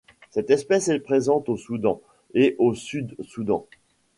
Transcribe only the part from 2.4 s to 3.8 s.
au Sud-Soudan.